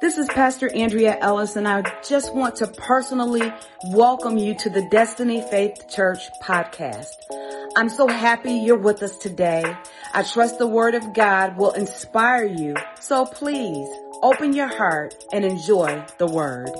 This 0.00 0.16
is 0.16 0.26
Pastor 0.28 0.74
Andrea 0.74 1.18
Ellis 1.20 1.56
and 1.56 1.68
I 1.68 1.82
just 2.02 2.34
want 2.34 2.56
to 2.56 2.66
personally 2.66 3.52
welcome 3.84 4.38
you 4.38 4.54
to 4.54 4.70
the 4.70 4.88
Destiny 4.90 5.42
Faith 5.42 5.90
Church 5.90 6.20
podcast. 6.42 7.12
I'm 7.76 7.90
so 7.90 8.08
happy 8.08 8.54
you're 8.54 8.78
with 8.78 9.02
us 9.02 9.18
today. 9.18 9.76
I 10.14 10.22
trust 10.22 10.58
the 10.58 10.66
word 10.66 10.94
of 10.94 11.12
God 11.12 11.58
will 11.58 11.72
inspire 11.72 12.46
you. 12.46 12.76
So 12.98 13.26
please 13.26 13.88
open 14.22 14.54
your 14.54 14.74
heart 14.74 15.14
and 15.30 15.44
enjoy 15.44 16.02
the 16.16 16.26
word. 16.26 16.70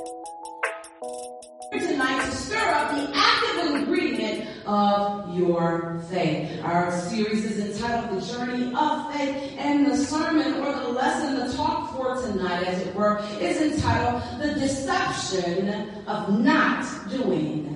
Of 4.73 5.37
your 5.37 6.01
faith. 6.11 6.65
Our 6.65 6.91
series 6.93 7.45
is 7.45 7.59
entitled 7.59 8.21
The 8.21 8.27
Journey 8.27 8.75
of 8.75 9.13
Faith 9.13 9.55
and 9.59 9.87
the 9.87 9.97
sermon 9.97 10.55
or 10.55 10.73
the 10.73 10.89
lesson, 10.89 11.47
the 11.47 11.53
talk 11.55 11.95
for 11.95 12.21
tonight 12.23 12.67
as 12.67 12.87
it 12.87 12.95
were, 12.95 13.23
is 13.39 13.61
entitled 13.61 14.23
The 14.41 14.55
Deception 14.55 15.69
of 16.07 16.41
Not 16.41 16.87
Doing 17.11 17.73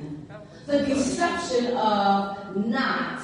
the 0.67 0.85
deception 0.85 1.77
of 1.77 2.57
not 2.67 3.21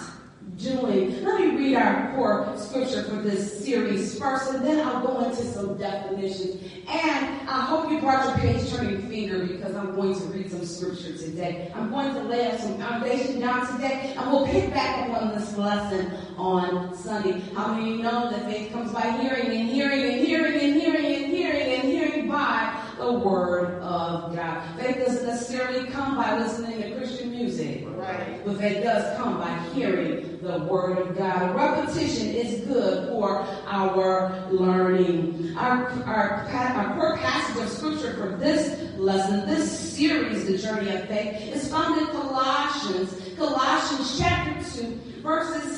doing. 0.62 1.24
Let 1.24 1.40
me 1.40 1.56
read 1.56 1.76
our 1.76 2.14
core 2.14 2.52
scripture 2.56 3.02
for 3.02 3.16
this 3.16 3.64
series 3.64 4.18
first, 4.18 4.52
and 4.52 4.64
then 4.64 4.86
I'll 4.86 5.04
go 5.04 5.20
into 5.24 5.42
some 5.42 5.76
definitions. 5.76 6.62
And 6.88 7.48
I 7.48 7.62
hope 7.62 7.90
you 7.90 8.00
brought 8.00 8.26
your 8.26 8.38
page 8.38 8.70
turning 8.70 9.08
finger 9.08 9.44
because 9.46 9.74
I'm 9.74 9.94
going 9.94 10.14
to 10.14 10.24
read 10.26 10.50
some 10.50 10.64
scripture 10.64 11.16
today. 11.16 11.72
I'm 11.74 11.90
going 11.90 12.14
to 12.14 12.22
lay 12.22 12.56
some 12.58 12.78
foundation 12.78 13.40
down 13.40 13.66
today, 13.72 14.14
and 14.16 14.30
we'll 14.30 14.46
pick 14.46 14.72
back 14.72 15.08
up 15.08 15.22
on 15.22 15.38
this 15.38 15.56
lesson 15.56 16.12
on 16.36 16.94
Sunday. 16.96 17.40
How 17.54 17.74
many 17.74 17.92
of 17.92 17.96
you 17.96 18.02
know 18.02 18.30
that 18.30 18.44
faith 18.44 18.72
comes 18.72 18.92
by 18.92 19.10
hearing 19.12 19.46
and 19.46 19.68
hearing 19.68 20.00
and 20.00 20.26
hearing 20.26 20.60
and 20.60 20.80
hearing 20.80 21.04
and 21.04 21.32
hearing 21.32 21.72
and 21.72 21.82
hearing 21.82 22.28
by 22.28 22.80
the 22.98 23.12
word 23.12 23.80
of 23.82 24.34
God? 24.34 24.78
Faith 24.78 25.04
doesn't 25.04 25.26
necessarily 25.26 25.88
come 25.90 26.16
by 26.16 26.38
listening 26.38 26.82
to 26.82 26.96
Christian 26.96 27.30
music, 27.30 27.84
right? 27.96 28.44
But 28.44 28.58
faith 28.58 28.82
does 28.82 29.16
come 29.16 29.38
by 29.38 29.58
hearing 29.74 30.31
the 30.42 30.58
word 30.58 30.98
of 30.98 31.16
God. 31.16 31.54
Repetition 31.54 32.28
is 32.28 32.66
good 32.66 33.08
for 33.08 33.46
our 33.66 34.48
learning. 34.50 35.54
Our, 35.56 35.88
our, 36.04 36.48
our 36.50 36.94
core 36.94 37.16
passage 37.18 37.62
of 37.62 37.68
scripture 37.68 38.14
for 38.14 38.36
this 38.36 38.98
lesson, 38.98 39.48
this 39.48 39.70
series, 39.70 40.46
The 40.46 40.58
Journey 40.58 40.90
of 40.90 41.06
Faith, 41.06 41.54
is 41.54 41.70
found 41.70 42.00
in 42.00 42.08
Colossians, 42.08 43.16
Colossians 43.36 44.18
chapter 44.18 44.80
2, 44.80 45.00
verses 45.22 45.76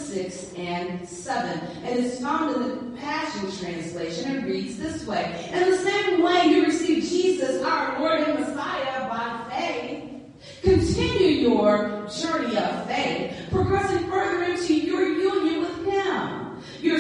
6 0.49 0.55
and 0.55 1.07
7. 1.07 1.59
And 1.85 1.99
it's 1.99 2.21
found 2.23 2.57
in 2.57 2.63
the 2.63 2.97
Passion 2.99 3.53
Translation 3.59 4.37
It 4.37 4.45
reads 4.45 4.79
this 4.79 5.07
way. 5.07 5.51
In 5.53 5.71
the 5.71 5.77
same 5.77 6.23
way 6.23 6.47
you 6.47 6.65
receive 6.65 7.05
Jesus, 7.05 7.63
our 7.63 8.01
Lord 8.01 8.21
and 8.21 8.41
Messiah, 8.41 9.09
by 9.11 9.51
faith, 9.51 10.05
Continue 10.63 11.51
your 11.51 12.07
journey 12.09 12.57
of 12.57 12.87
faith, 12.87 13.37
progressing 13.51 14.09
further 14.09 14.45
into 14.45 14.75
your 14.75 15.07
union 15.07 15.61
with 15.61 15.87
Him. 15.87 16.63
Your 16.81 16.99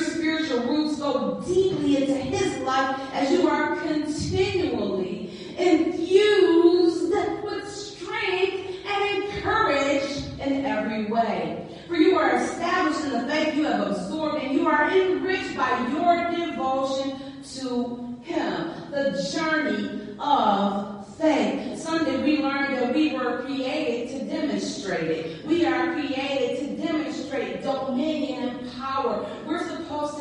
go 1.04 1.42
deeply 1.46 1.96
into 1.98 2.14
His 2.14 2.58
life 2.62 2.98
as 3.12 3.30
you 3.30 3.46
are 3.46 3.76
continually 3.76 5.30
infused 5.58 7.12
with 7.42 7.68
strength 7.68 8.86
and 8.86 9.24
encouraged 9.24 10.40
in 10.40 10.64
every 10.64 11.04
way. 11.06 11.68
For 11.86 11.96
you 11.96 12.16
are 12.16 12.36
established 12.36 13.04
in 13.04 13.10
the 13.10 13.28
faith 13.28 13.54
you 13.54 13.64
have 13.64 13.86
absorbed 13.86 14.42
and 14.42 14.54
you 14.54 14.66
are 14.66 14.90
enriched 14.90 15.54
by 15.56 15.70
your 15.90 16.30
devotion 16.30 17.20
to 17.58 18.16
Him. 18.22 18.70
The 18.90 19.30
journey 19.30 20.16
of 20.18 21.06
faith. 21.18 21.78
Sunday 21.80 22.22
we 22.22 22.42
learned 22.42 22.78
that 22.78 22.94
we 22.94 23.12
were 23.12 23.42
created 23.42 24.18
to 24.18 24.24
demonstrate 24.24 25.10
it. 25.10 25.46
We 25.46 25.66
are 25.66 25.92
created 25.92 26.60
to 26.60 26.86
demonstrate 26.86 27.62
dominion 27.62 28.48
and 28.48 28.72
power. 28.72 29.26
We're 29.46 29.63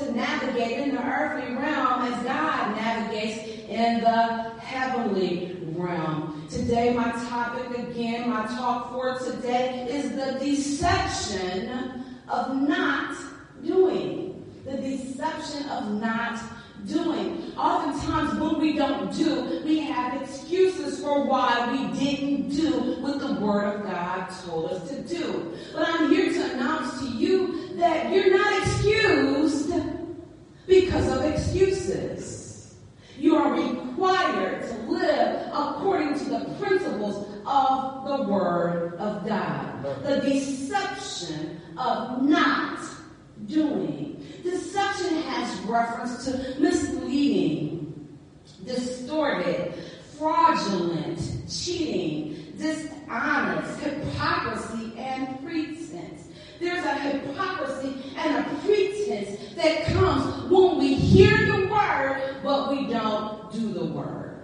to 0.04 0.12
navigate 0.16 0.80
in 0.80 0.96
the 0.96 1.04
earthly 1.04 1.56
realm 1.56 2.02
as 2.02 2.24
God 2.24 2.76
navigates 2.76 3.70
in 3.70 4.02
the 4.02 4.52
heavenly 4.60 5.58
realm. 5.76 6.46
Today 6.50 6.94
my 6.94 7.12
topic 7.12 7.78
again, 7.78 8.30
my 8.30 8.46
talk 8.46 8.92
for 8.92 9.18
today 9.20 9.88
is 9.90 10.12
the 10.12 10.40
deception 10.40 12.04
of 12.28 12.62
not 12.62 13.16
doing. 13.64 14.46
The 14.66 14.78
deception 14.78 15.68
of 15.70 15.92
not 16.02 16.40
doing. 16.86 17.54
Oftentimes, 17.58 18.40
when 18.40 18.60
we 18.60 18.74
don't 18.74 19.14
do, 19.14 19.62
we 19.66 19.80
have 19.80 20.22
excuses 20.22 21.00
for 21.02 21.26
why 21.26 21.72
we 21.72 22.00
didn't 22.00 22.50
do 22.50 23.02
what 23.02 23.20
the 23.20 23.34
Word 23.34 23.76
of 23.76 23.84
God 23.84 24.30
told 24.46 24.72
us 24.72 24.90
to 24.90 25.02
do. 25.02 25.54
But 25.74 25.88
I'm 25.88 26.10
here 26.10 26.32
to 26.32 26.54
announce 26.54 27.00
to 27.00 27.08
you 27.08 27.76
that 27.78 28.12
you're 28.12 28.38
not 28.38 28.62
excused 28.62 29.74
because 30.68 31.08
of 31.08 31.24
excuses. 31.24 32.76
You 33.18 33.36
are 33.36 33.54
required 33.54 34.64
to 34.64 34.92
live 34.92 35.48
according 35.54 36.18
to 36.20 36.26
the 36.26 36.56
principles 36.60 37.28
of 37.46 38.06
the 38.06 38.24
Word 38.24 38.96
of 38.96 39.28
God. 39.28 39.84
The 40.04 40.22
deception 40.22 41.62
of 41.78 42.24
not 42.24 42.80
doing 43.46 44.13
Deception 44.44 45.22
has 45.24 45.58
reference 45.62 46.26
to 46.26 46.60
misleading, 46.60 48.18
distorted, 48.66 49.74
fraudulent, 50.18 51.20
cheating, 51.50 52.54
dishonest, 52.58 53.80
hypocrisy, 53.80 54.94
and 54.98 55.42
pretense. 55.44 56.28
There's 56.60 56.86
a 56.86 56.94
hypocrisy 56.96 57.96
and 58.18 58.46
a 58.46 58.50
pretense 58.60 59.56
that 59.56 59.86
comes 59.86 60.52
when 60.52 60.78
we 60.78 60.94
hear 60.94 61.46
the 61.46 61.68
word, 61.68 62.38
but 62.44 62.70
we 62.70 62.88
don't 62.88 63.52
do 63.54 63.74
the 63.74 63.86
word. 63.86 64.42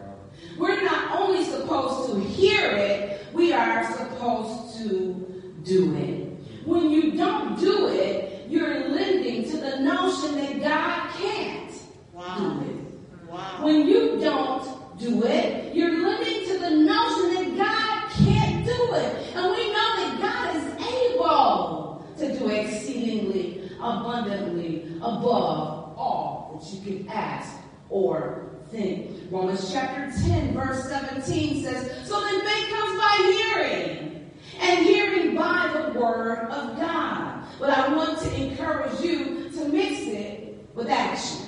We're 0.57 0.81
not 0.81 1.19
only 1.19 1.43
supposed 1.43 2.13
to 2.13 2.19
hear 2.21 2.71
it, 2.71 3.25
we 3.33 3.53
are 3.53 3.83
supposed 3.91 4.77
to 4.77 5.53
do 5.63 5.95
it. 5.95 6.65
When 6.65 6.89
you 6.89 7.11
don't 7.17 7.59
do 7.59 7.87
it, 7.87 8.45
you're 8.49 8.89
lending 8.89 9.49
to 9.51 9.57
the 9.57 9.79
notion 9.79 10.35
that 10.35 10.61
God 10.61 11.11
can't 11.17 11.71
wow. 12.13 12.37
do 12.37 12.69
it. 12.69 13.29
Wow. 13.29 13.59
When 13.63 13.87
you 13.87 14.19
don't 14.19 14.99
do 14.99 15.23
it, 15.23 15.75
you're 15.75 16.01
lending 16.01 16.47
to 16.47 16.59
the 16.59 16.69
notion 16.71 17.35
that 17.35 17.57
God 17.57 18.25
can't 18.25 18.65
do 18.65 18.93
it. 18.95 19.35
And 19.35 19.51
we 19.51 19.71
know 19.71 19.95
that 19.97 20.17
God 20.19 20.55
is 20.55 21.13
able 21.13 22.05
to 22.17 22.39
do 22.39 22.49
exceedingly 22.49 23.71
abundantly 23.79 24.95
above 24.97 25.95
all 25.97 26.59
that 26.59 26.73
you 26.73 26.81
can 26.81 27.09
ask 27.09 27.55
or 27.89 28.49
think. 28.69 29.18
Romans 29.31 29.71
chapter 29.71 30.11
10, 30.27 30.53
verse 30.53 30.89
17 30.89 31.63
says, 31.63 32.07
So 32.07 32.19
then 32.19 32.41
faith 32.41 32.69
comes 32.69 32.97
by 32.97 33.15
hearing, 33.37 34.31
and 34.59 34.85
hearing 34.85 35.35
by 35.35 35.71
the 35.73 35.99
word 35.99 36.49
of 36.49 36.77
God. 36.77 37.43
But 37.59 37.69
I 37.69 37.93
want 37.93 38.19
to 38.19 38.35
encourage 38.35 38.99
you 39.01 39.49
to 39.51 39.65
mix 39.69 40.01
it 40.07 40.67
with 40.73 40.89
action. 40.89 41.45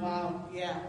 Wow, 0.00 0.48
yeah. 0.52 0.80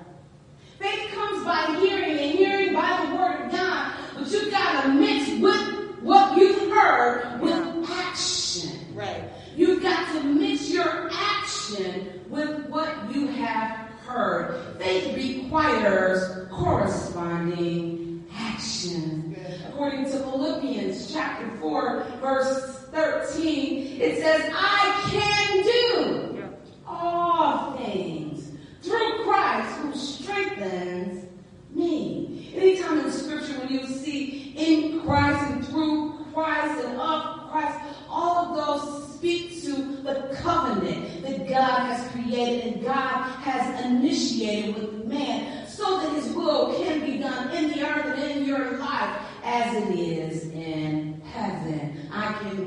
Faith 0.79 1.11
comes 1.13 1.45
by 1.45 1.77
hearing 1.79 2.17
and 2.17 2.31
hearing 2.31 2.73
by 2.73 3.05
the 3.05 3.15
word 3.15 3.45
of 3.45 3.51
God, 3.51 3.93
but 4.15 4.27
you 4.31 4.49
gotta 4.49 4.89
mix 4.89 5.29
with 5.39 6.01
what 6.01 6.35
you've 6.35 6.71
heard 6.71 7.39
with 7.41 7.89
action. 7.89 8.71
Right. 8.95 9.23
You've 9.55 9.83
got 9.83 10.11
to 10.13 10.23
mix 10.23 10.69
your 10.69 11.09
action 11.13 12.21
with 12.29 12.65
what 12.69 13.13
you 13.13 13.27
have 13.27 13.83
heard. 14.05 14.77
Faith 14.79 15.15
requires 15.15 16.47
corresponding 16.49 18.25
action. 18.35 19.35
According 19.69 20.05
to 20.05 20.19
Philippians 20.19 21.13
chapter 21.43 21.59
4, 21.59 22.05
verse 22.21 22.85
13, 22.91 24.01
it 24.01 24.19
says, 24.19 24.51
I 24.53 25.09
can 25.09 25.63
do 25.63 26.53
all 26.87 27.77
things 27.77 28.51
through 28.81 29.23
Christ 29.23 29.77
who 29.77 29.95
strengthens 29.95 31.25
me. 31.71 32.51
Anytime 32.55 32.99
in 32.99 33.05
the 33.05 33.11
scripture 33.11 33.59
when 33.59 33.69
you 33.69 33.85
see 33.87 34.53
in 34.55 35.01
Christ 35.01 35.51
and 35.51 35.67
through 35.67 36.25
Christ 36.33 36.85
and 36.85 36.99
of 36.99 37.49
Christ, 37.51 37.79
all 38.09 38.45
of 38.45 38.55
those 38.55 39.13
speak 39.15 39.63
to 39.63 39.73
the 40.03 40.35
covenant 40.41 41.23
that 41.23 41.47
God 41.47 41.87
has 41.87 42.11
created 42.11 42.73
and 42.73 42.83
God 42.83 43.23
has 43.41 43.85
initiated 43.85 44.75
with 44.75 45.05
man 45.05 45.67
so 45.67 45.99
that 45.99 46.13
his 46.13 46.31
will 46.33 46.75
can 46.83 46.99
be 47.05 47.17
done 47.17 47.49
in 47.55 47.71
the 47.71 47.87
earth 47.87 48.19
and 48.19 48.31
in 48.31 48.45
your 48.45 48.77
life 48.77 49.19
as 49.43 49.75
it 49.75 49.99
is 49.99 50.43
in 50.51 50.92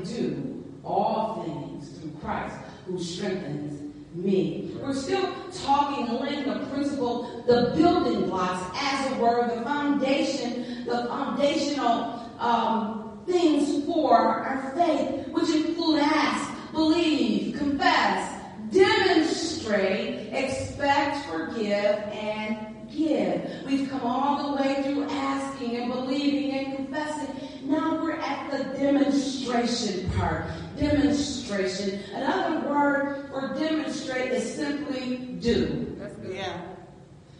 do 0.07 0.63
all 0.83 1.43
things 1.43 1.89
through 1.97 2.11
Christ 2.21 2.55
who 2.85 3.01
strengthens 3.01 3.83
me. 4.13 4.71
We're 4.81 4.93
still 4.93 5.33
talking, 5.51 6.07
laying 6.19 6.47
the 6.47 6.65
principle, 6.67 7.43
the 7.45 7.73
building 7.75 8.29
blocks, 8.29 8.65
as 8.81 9.11
it 9.11 9.17
were, 9.17 9.53
the 9.53 9.61
foundation, 9.61 10.85
the 10.85 11.05
foundational 11.07 12.31
um, 12.39 13.21
things 13.25 13.85
for 13.85 14.17
our 14.17 14.71
faith, 14.75 15.27
which 15.29 15.49
include 15.49 15.99
ask, 15.99 16.51
believe, 16.71 17.57
confess, 17.57 18.41
demonstrate, 18.71 20.33
expect, 20.33 21.25
forgive, 21.27 21.99
and 22.11 22.89
give. 22.89 23.49
We've 23.65 23.89
come 23.89 24.01
all 24.01 24.55
the 24.55 24.61
way 24.61 24.81
through 24.83 25.03
asking 25.09 25.75
and 25.75 25.91
believing 25.91 26.51
and 26.53 26.75
confessing. 26.77 27.46
Now 27.67 28.01
we're 28.01 28.13
at 28.13 28.49
the 28.49 28.63
demonstration 28.79 30.09
part. 30.11 30.45
Demonstration. 30.77 31.99
Another 32.13 32.69
word 32.69 33.27
for 33.29 33.53
demonstrate 33.59 34.31
is 34.31 34.55
simply 34.55 35.17
do. 35.41 35.93
That's 35.99 36.15
good. 36.15 36.35
Yeah. 36.37 36.61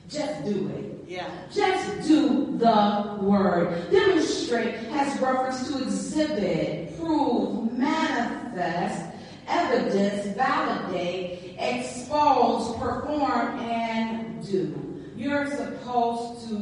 Just 0.09 0.43
do 0.43 0.67
it. 0.67 1.05
Yeah. 1.07 1.29
Just 1.49 2.05
do 2.05 2.57
the 2.57 3.17
word. 3.21 3.89
Demonstrate 3.89 4.75
has 4.91 5.17
reference 5.21 5.71
to 5.71 5.81
exhibit, 5.83 6.99
prove, 6.99 7.71
manifest, 7.71 9.15
evidence, 9.47 10.35
validate, 10.35 11.55
expose, 11.57 12.75
perform, 12.77 13.59
and 13.59 14.45
do. 14.45 15.03
You're 15.15 15.49
supposed 15.49 16.49
to 16.49 16.57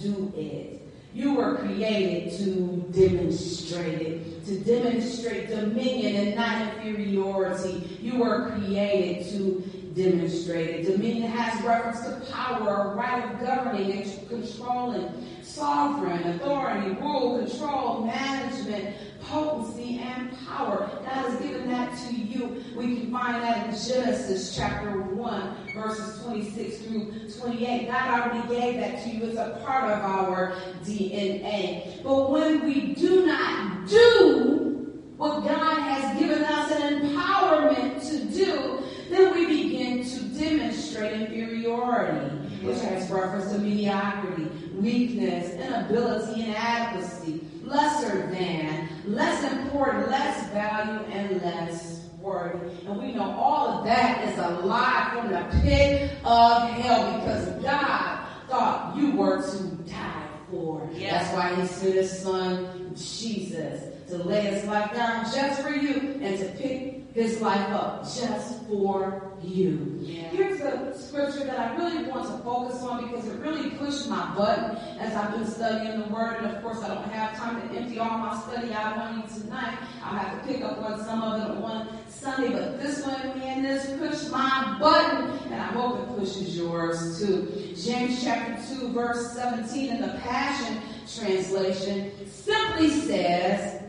do 0.00 0.32
it. 0.34 0.81
You 1.14 1.34
were 1.34 1.56
created 1.56 2.38
to 2.38 2.86
demonstrate 2.90 4.00
it, 4.00 4.44
to 4.46 4.60
demonstrate 4.60 5.48
dominion 5.50 6.26
and 6.26 6.36
not 6.36 6.84
inferiority. 6.86 7.98
You 8.00 8.18
were 8.18 8.50
created 8.50 9.26
to 9.32 9.60
demonstrate 9.94 10.68
it. 10.70 10.90
Dominion 10.90 11.30
has 11.30 11.62
reference 11.62 12.00
to 12.00 12.32
power, 12.32 12.92
a 12.92 12.94
right 12.94 13.30
of 13.30 13.40
governing 13.40 13.92
and 13.92 14.28
controlling, 14.28 15.26
sovereign, 15.42 16.22
authority, 16.30 16.90
rule, 16.92 17.44
control, 17.44 18.06
management, 18.06 18.96
potency, 19.32 19.98
and 19.98 20.30
power. 20.46 20.90
God 21.04 21.30
has 21.30 21.40
given 21.40 21.70
that 21.70 21.96
to 22.06 22.14
you. 22.14 22.62
We 22.76 22.96
can 22.96 23.10
find 23.10 23.42
that 23.42 23.66
in 23.66 23.70
Genesis 23.72 24.54
chapter 24.54 25.00
1, 25.00 25.56
verses 25.74 26.22
26 26.22 26.78
through 26.82 27.30
28. 27.40 27.90
God 27.90 28.20
already 28.20 28.48
gave 28.54 28.80
that 28.80 29.02
to 29.04 29.10
you. 29.10 29.24
It's 29.24 29.38
a 29.38 29.62
part 29.64 29.90
of 29.90 29.98
our 30.04 30.54
DNA. 30.84 32.02
But 32.02 32.30
when 32.30 32.64
we 32.66 32.94
do 32.94 33.24
not 33.26 33.88
do 33.88 35.02
what 35.16 35.44
God 35.44 35.78
has 35.78 36.18
given 36.18 36.44
us 36.44 36.70
an 36.72 37.00
empowerment 37.00 38.06
to 38.10 38.24
do, 38.36 38.82
then 39.08 39.34
we 39.34 39.46
begin 39.46 40.04
to 40.04 40.20
demonstrate 40.38 41.22
inferiority, 41.22 42.36
which 42.66 42.80
has 42.80 43.10
reference 43.10 43.52
to 43.52 43.58
mediocrity, 43.58 44.44
weakness, 44.74 45.52
inability, 45.54 46.44
inadequacy, 46.44 47.40
lesser 47.62 48.26
than, 48.30 48.88
less 49.04 49.52
important, 49.52 50.10
less 50.10 50.48
value, 50.50 51.00
and 51.12 51.42
less 51.42 52.08
worthy. 52.20 52.86
And 52.86 52.98
we 52.98 53.12
know 53.12 53.30
all 53.32 53.68
of 53.68 53.84
that 53.84 54.28
is 54.28 54.38
a 54.38 54.48
lie 54.64 55.10
from 55.12 55.30
the 55.32 55.60
pit 55.62 56.12
of 56.24 56.70
hell 56.70 57.18
because 57.18 57.48
God 57.62 58.26
thought 58.48 58.96
you 58.96 59.12
were 59.12 59.42
to 59.42 59.62
die 59.90 60.28
for. 60.50 60.88
Yes. 60.92 61.30
That's 61.30 61.34
why 61.34 61.60
he 61.60 61.66
sent 61.66 61.94
his 61.94 62.18
son, 62.22 62.94
Jesus, 62.94 63.82
to 64.08 64.18
lay 64.18 64.42
his 64.42 64.64
life 64.64 64.92
down 64.92 65.24
just 65.32 65.62
for 65.62 65.70
you 65.70 66.20
and 66.22 66.38
to 66.38 66.44
pick 66.60 66.91
his 67.14 67.40
life 67.42 67.68
up 67.70 68.04
just 68.04 68.64
for 68.66 69.32
you. 69.42 69.98
Yeah. 70.00 70.28
Here's 70.28 70.60
a 70.60 70.98
scripture 70.98 71.44
that 71.44 71.58
I 71.58 71.76
really 71.76 72.08
want 72.08 72.24
to 72.26 72.42
focus 72.42 72.80
on 72.82 73.06
because 73.06 73.26
it 73.26 73.38
really 73.40 73.70
pushed 73.70 74.08
my 74.08 74.34
button 74.34 74.76
as 74.98 75.14
I've 75.14 75.32
been 75.32 75.46
studying 75.46 76.00
the 76.00 76.06
word. 76.06 76.38
And 76.38 76.56
of 76.56 76.62
course, 76.62 76.78
I 76.82 76.88
don't 76.88 77.08
have 77.10 77.36
time 77.36 77.68
to 77.68 77.76
empty 77.76 77.98
all 77.98 78.16
my 78.18 78.40
study 78.40 78.72
out 78.72 78.96
on 78.96 79.16
you 79.18 79.42
tonight. 79.42 79.76
I'll 80.02 80.18
have 80.18 80.40
to 80.40 80.48
pick 80.52 80.62
up 80.62 80.78
on 80.78 81.04
some 81.04 81.22
of 81.22 81.42
it 81.42 81.50
on 81.50 81.60
one 81.60 81.88
Sunday. 82.08 82.50
But 82.50 82.80
this 82.80 83.04
one, 83.04 83.38
man, 83.38 83.62
this 83.62 83.86
pushed 83.98 84.30
my 84.30 84.78
button. 84.80 85.38
And 85.52 85.60
I 85.60 85.66
hope 85.66 86.00
it 86.00 86.18
pushes 86.18 86.56
yours 86.56 87.18
too. 87.18 87.74
James 87.76 88.22
chapter 88.22 88.56
2, 88.76 88.88
verse 88.92 89.32
17 89.32 89.96
in 89.96 90.00
the 90.00 90.18
Passion 90.20 90.80
Translation 91.14 92.10
simply 92.26 92.88
says, 92.88 93.82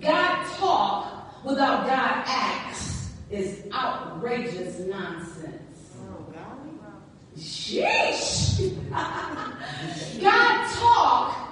God 0.00 0.46
talk 0.56 1.15
without 1.46 1.86
God 1.86 2.24
acts 2.26 3.12
is 3.30 3.62
outrageous 3.72 4.80
nonsense. 4.80 5.92
Oh, 6.10 6.26
golly. 6.32 6.72
Sheesh! 7.38 8.74
God 10.20 10.70
talk 10.74 11.45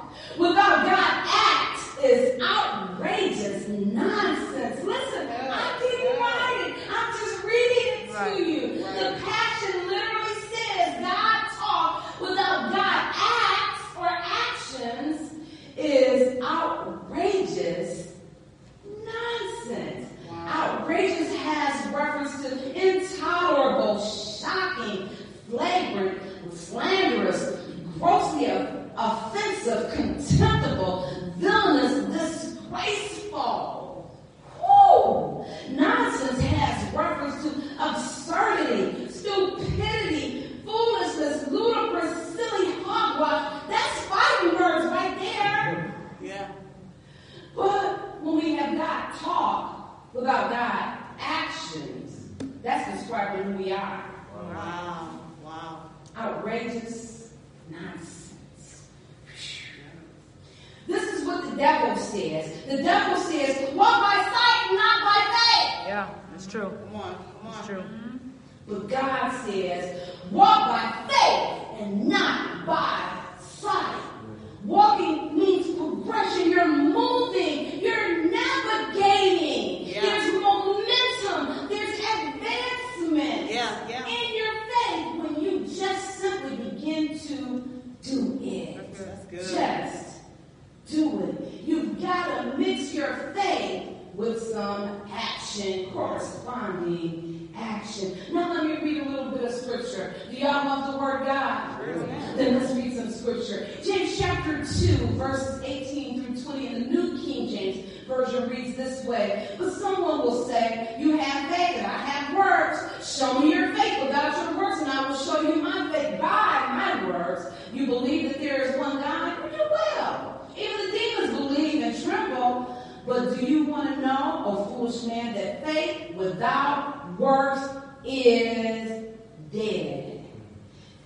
foolish 124.84 125.04
man, 125.04 125.34
that 125.34 125.64
faith 125.64 126.14
without 126.14 127.18
works 127.18 127.68
is 128.04 129.14
dead? 129.52 130.24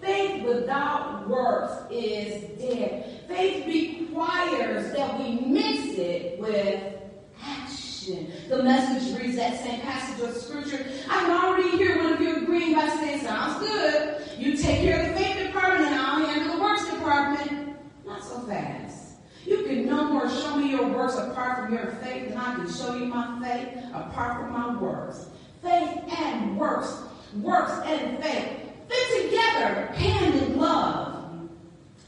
Faith 0.00 0.44
without 0.44 1.28
works 1.28 1.74
is 1.90 2.42
dead. 2.58 3.24
Faith 3.28 3.66
requires 3.66 4.92
that 4.94 5.18
we 5.18 5.40
mix 5.40 5.98
it 5.98 6.38
with 6.38 6.94
action. 7.42 8.32
The 8.48 8.62
message 8.62 9.20
reads 9.20 9.36
that 9.36 9.62
same 9.62 9.80
passage 9.80 10.28
of 10.28 10.36
scripture. 10.36 10.86
I 11.10 11.20
can 11.20 11.30
already 11.30 11.76
hear 11.76 11.98
one 11.98 12.14
of 12.14 12.20
you 12.20 12.36
agreeing 12.36 12.74
by 12.74 12.88
saying, 12.88 13.20
sounds 13.20 13.66
good. 13.66 14.22
You 14.38 14.56
take 14.56 14.80
care 14.80 15.02
of 15.02 15.08
the 15.08 15.20
faith 15.20 15.46
department 15.46 15.86
and 15.86 15.94
I'll 15.94 16.24
handle 16.24 16.56
the 16.56 16.62
works 16.62 16.88
department. 16.90 17.76
Not 18.06 18.24
so 18.24 18.40
fast. 18.40 19.07
You 19.48 19.62
can 19.64 19.86
no 19.86 20.04
more 20.04 20.28
show 20.28 20.56
me 20.56 20.72
your 20.72 20.86
works 20.88 21.16
apart 21.16 21.64
from 21.64 21.72
your 21.72 21.92
faith 22.02 22.28
than 22.28 22.36
I 22.36 22.56
can 22.56 22.70
show 22.70 22.94
you 22.94 23.06
my 23.06 23.40
faith 23.42 23.82
apart 23.94 24.42
from 24.42 24.52
my 24.52 24.76
works. 24.76 25.24
Faith 25.62 26.02
and 26.18 26.58
works, 26.58 26.94
works 27.40 27.72
and 27.86 28.22
faith 28.22 28.58
fit 28.90 29.30
together 29.30 29.86
hand 29.94 30.34
in 30.34 30.52
glove. 30.52 31.48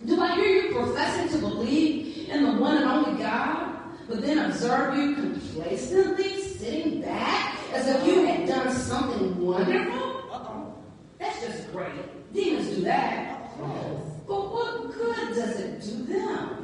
Do 0.05 0.21
I 0.21 0.35
hear 0.35 0.49
you 0.49 0.75
professing 0.75 1.31
to 1.31 1.39
believe 1.39 2.29
in 2.29 2.45
the 2.45 2.61
one 2.61 2.77
and 2.77 2.85
only 2.85 3.23
God, 3.23 3.75
but 4.07 4.21
then 4.21 4.39
observe 4.51 4.99
you 4.99 5.15
complacently 5.15 6.43
sitting 6.43 7.01
back 7.01 7.57
as 7.73 7.89
if 7.89 8.07
you 8.07 8.27
had 8.27 8.47
done 8.47 8.71
something 8.75 9.41
wonderful? 9.41 9.99
Uh-oh. 10.31 10.75
That's 11.19 11.41
just 11.41 11.73
great. 11.73 12.33
Demons 12.35 12.69
do 12.69 12.83
that. 12.83 13.57
But 14.29 14.53
what 14.53 14.93
good 14.93 15.35
does 15.35 15.59
it 15.59 15.81
do 15.81 16.05
them? 16.05 16.60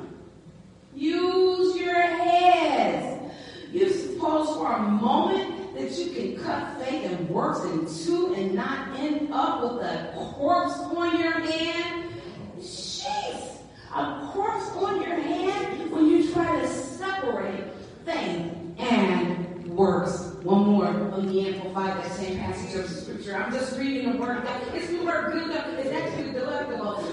Use 0.97 1.76
your 1.76 2.00
heads. 2.00 3.23
You 3.71 3.91
suppose 3.91 4.57
for 4.57 4.73
a 4.73 4.81
moment 4.81 5.75
that 5.75 5.91
you 5.99 6.11
can 6.11 6.43
cut 6.43 6.81
faith 6.81 7.05
and 7.05 7.29
works 7.29 7.62
in 7.65 7.87
two 8.07 8.35
and 8.35 8.55
not 8.55 8.99
end 8.99 9.29
up 9.31 9.62
with 9.62 9.83
a 9.83 10.12
corpse 10.38 10.79
on 10.79 11.21
your 11.21 11.33
hand? 11.33 12.15
Jeez, 12.59 13.59
a 13.95 14.31
corpse 14.33 14.71
on 14.76 15.03
your 15.03 15.17
hand 15.17 15.91
when 15.93 16.07
you 16.07 16.33
try 16.33 16.61
to 16.62 16.67
separate 16.67 17.65
faith 18.07 18.53
and 18.79 19.67
works. 19.69 20.33
One 20.45 20.67
more 20.67 20.87
on 20.87 21.26
the 21.26 21.47
Amplified, 21.47 21.99
that 21.99 22.12
same 22.12 22.38
passage 22.38 22.81
of 22.81 22.88
scripture. 22.88 23.37
I'm 23.37 23.53
just 23.53 23.79
reading 23.79 24.12
the 24.12 24.19
word. 24.19 24.43
It's 24.73 24.88
the 24.88 25.05
word 25.05 25.33
good. 25.33 25.50
It's 25.79 25.91
actually 25.91 26.33
delectable. 26.33 27.05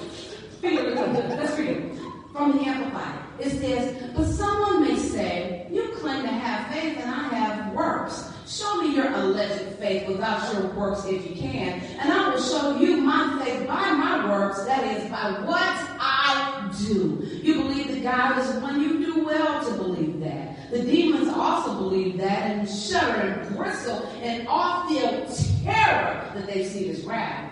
Let's 0.61 1.59
read 1.59 1.69
it. 1.69 1.99
From 2.31 2.57
the 2.57 2.63
Amplified. 2.63 3.19
It 3.39 3.49
says, 3.59 4.11
But 4.15 4.25
someone 4.25 4.81
may 4.83 4.97
say, 4.97 5.67
You 5.71 5.89
claim 5.97 6.21
to 6.23 6.29
have 6.29 6.73
faith 6.73 6.97
and 6.97 7.09
I 7.09 7.27
have 7.29 7.73
works. 7.73 8.31
Show 8.47 8.81
me 8.81 8.95
your 8.95 9.11
alleged 9.11 9.77
faith 10.03 10.15
without 10.15 10.53
your 10.53 10.67
works 10.73 11.05
if 11.05 11.29
you 11.29 11.35
can, 11.35 11.79
and 11.99 12.11
I 12.11 12.29
will 12.29 12.41
show 12.41 12.77
you 12.79 12.97
my 12.97 13.43
faith 13.43 13.67
by 13.67 13.91
my 13.91 14.29
works, 14.29 14.63
that 14.65 14.83
is, 14.83 15.09
by 15.09 15.31
what 15.45 15.59
I 15.99 16.71
do. 16.87 17.27
You 17.41 17.55
believe 17.55 17.87
that 17.89 18.03
God 18.03 18.39
is 18.39 18.61
one, 18.61 18.81
you 18.81 19.05
do 19.05 19.25
well 19.25 19.63
to 19.65 19.71
believe 19.77 20.19
that. 20.21 20.71
The 20.71 20.83
demons 20.83 21.29
also 21.29 21.77
believe 21.77 22.17
that 22.17 22.51
and 22.51 22.69
shudder 22.69 23.21
and 23.21 23.55
bristle 23.55 24.05
and 24.21 24.47
all 24.47 24.87
feel 24.87 25.25
terror 25.63 26.31
that 26.33 26.47
they 26.47 26.65
see 26.65 26.91
this 26.91 27.03
wrath. 27.03 27.51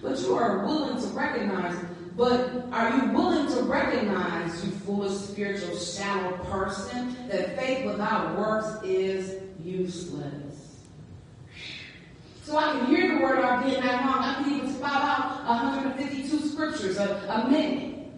But 0.00 0.18
you 0.20 0.34
are 0.34 0.64
willing 0.64 1.00
to 1.00 1.08
recognize, 1.08 1.76
but 2.16 2.64
are 2.72 2.96
you 2.96 3.12
willing 3.12 3.46
to 3.54 3.62
recognize, 3.62 4.64
you 4.64 4.72
foolish 4.72 5.12
spiritual 5.12 5.76
shallow 5.76 6.36
person, 6.44 7.16
that 7.28 7.56
faith 7.58 7.84
without 7.86 8.38
works 8.38 8.82
is 8.84 9.40
useless? 9.62 10.51
So 12.42 12.56
I 12.56 12.72
can 12.72 12.86
hear 12.86 13.14
the 13.14 13.22
word 13.22 13.38
out 13.38 13.64
being 13.64 13.80
that 13.80 14.04
long. 14.04 14.18
I 14.18 14.42
can 14.42 14.52
even 14.52 14.74
spout 14.74 15.02
out 15.02 15.44
152 15.46 16.48
scriptures 16.48 16.96
a, 16.98 17.24
a 17.28 17.48
minute. 17.48 18.08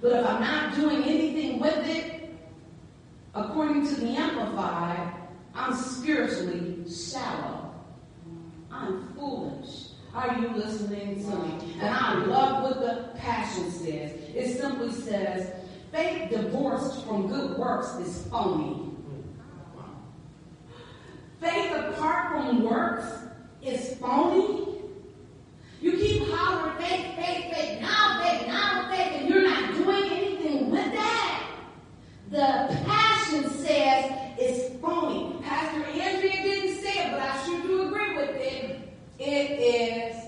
But 0.00 0.12
if 0.12 0.26
I'm 0.26 0.40
not 0.40 0.74
doing 0.76 1.02
anything 1.02 1.58
with 1.58 1.84
it, 1.88 2.34
according 3.34 3.86
to 3.88 3.94
the 3.96 4.10
Amplified, 4.10 5.12
I'm 5.54 5.74
spiritually 5.74 6.84
shallow. 6.88 7.74
I'm 8.70 9.12
foolish. 9.14 9.88
Are 10.14 10.38
you 10.38 10.50
listening 10.50 11.24
to 11.24 11.36
me? 11.36 11.74
And 11.80 11.92
I 11.92 12.14
love 12.26 12.62
what 12.62 12.80
the 12.80 13.18
Passion 13.18 13.72
says. 13.72 14.12
It 14.34 14.56
simply 14.56 14.92
says, 14.92 15.50
faith 15.90 16.30
divorced 16.30 17.04
from 17.04 17.26
good 17.26 17.58
works 17.58 17.92
is 17.96 18.24
phony. 18.28 18.92
Faith 21.40 21.72
apart 21.72 22.30
from 22.30 22.62
works 22.62 23.24
is 23.64 23.96
phony. 23.96 24.78
You 25.80 25.92
keep 25.92 26.22
hollering 26.28 26.76
faith, 26.78 27.16
faith, 27.16 27.54
faith, 27.54 27.80
now 27.80 28.22
faith, 28.22 28.46
now 28.46 28.90
faith, 28.90 29.20
and 29.20 29.28
you're 29.28 29.42
not 29.42 29.74
doing 29.74 30.04
anything 30.10 30.70
with 30.70 30.92
that. 30.92 31.60
The 32.30 32.80
passion 32.86 33.50
says 33.50 34.12
it's 34.38 34.80
phony. 34.80 35.36
Pastor 35.42 35.84
Andrea 35.84 36.42
didn't 36.42 36.82
say 36.82 37.06
it, 37.06 37.12
but 37.12 37.20
I 37.20 37.44
sure 37.44 37.62
do 37.62 37.86
agree 37.88 38.16
with 38.16 38.30
it. 38.30 38.88
It 39.18 39.50
is 39.60 40.24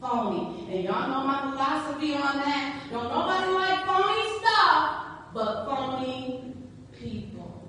phony. 0.00 0.66
And 0.70 0.84
y'all 0.84 1.08
know 1.08 1.26
my 1.26 1.50
philosophy 1.50 2.14
on 2.14 2.36
that. 2.38 2.82
Don't 2.90 3.04
nobody 3.04 3.52
like 3.52 3.86
phony 3.86 4.38
stuff, 4.40 5.06
but 5.32 5.64
phony 5.66 6.52
people. 6.98 7.68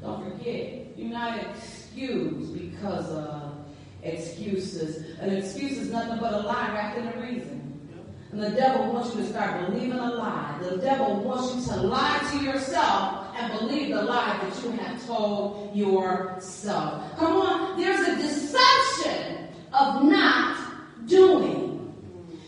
Don't 0.00 0.22
forget, 0.22 0.98
you're 0.98 1.08
not 1.08 1.38
excused 1.38 2.52
because 2.60 3.08
of 3.10 3.54
excuses. 4.04 5.18
An 5.18 5.30
excuse 5.34 5.78
is 5.78 5.83
nothing 5.94 6.18
but 6.18 6.32
a 6.32 6.38
lie 6.38 6.72
wrapped 6.72 6.98
in 6.98 7.06
a 7.06 7.16
reason. 7.20 7.60
And 8.32 8.42
the 8.42 8.50
devil 8.50 8.92
wants 8.92 9.14
you 9.14 9.22
to 9.22 9.28
start 9.28 9.70
believing 9.70 9.92
a 9.92 10.10
lie. 10.14 10.58
The 10.60 10.78
devil 10.78 11.22
wants 11.22 11.54
you 11.54 11.72
to 11.72 11.82
lie 11.82 12.18
to 12.32 12.44
yourself 12.44 13.28
and 13.36 13.60
believe 13.60 13.94
the 13.94 14.02
lie 14.02 14.36
that 14.42 14.64
you 14.64 14.72
have 14.72 15.06
told 15.06 15.74
yourself. 15.74 17.16
Come 17.16 17.36
on, 17.36 17.80
there's 17.80 18.00
a 18.08 18.16
deception 18.16 19.48
of 19.72 20.02
not 20.04 20.58
doing. 21.06 21.94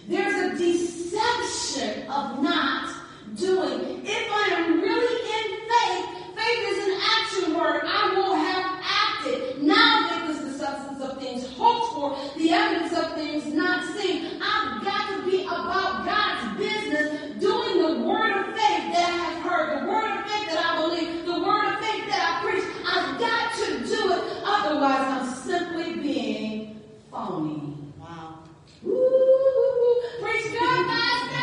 There's 0.09 0.53
a 0.53 0.59
deception 0.59 2.11
of 2.11 2.43
not 2.43 2.93
doing. 3.37 4.03
If 4.05 4.33
I 4.33 4.49
am 4.57 4.81
really 4.81 5.17
in 5.39 5.49
faith, 5.71 6.35
faith 6.35 6.63
is 6.69 6.79
an 6.89 7.01
action 7.17 7.55
word. 7.55 7.83
I 7.85 8.13
will 8.17 8.35
have 8.35 8.83
acted. 8.83 9.63
Now 9.63 10.09
faith 10.09 10.37
is 10.37 10.53
the 10.53 10.59
substance 10.65 11.03
of 11.03 11.19
things 11.19 11.47
hoped 11.57 11.95
for, 11.95 12.39
the 12.39 12.51
evidence 12.51 12.93
of 12.97 13.15
things 13.15 13.47
not 13.53 13.85
seen. 13.97 14.41
I've 14.41 14.85
got 14.85 15.17
to 15.17 15.31
be 15.31 15.45
about 15.45 16.07
God's 16.07 16.59
business, 16.59 17.41
doing 17.41 17.83
the 17.83 18.07
word 18.07 18.31
of 18.31 18.47
faith 18.55 18.87
that 18.95 19.11
I 19.11 19.31
have 19.31 19.43
heard, 19.43 19.83
the 19.83 19.89
word 19.89 20.19
of 20.19 20.25
faith 20.31 20.49
that 20.49 20.65
I 20.65 20.81
believe, 20.83 21.27
the 21.27 21.41
word 21.41 21.75
of 21.75 21.81
faith 21.81 22.07
that 22.07 22.23
I 22.23 22.45
preach. 22.45 22.65
I've 22.87 23.19
got 23.19 23.55
to 23.55 23.67
do 23.87 24.13
it. 24.13 24.43
Otherwise, 24.45 25.01
I'm 25.01 25.35
simply 25.35 25.97
being 25.97 26.81
phony. 27.11 27.77
Wow. 27.99 28.45
Woo! 28.83 30.03
Praise 30.21 30.47
God, 30.53 30.87
Master! 30.87 31.37